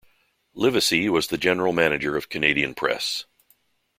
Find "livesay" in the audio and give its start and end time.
0.55-1.09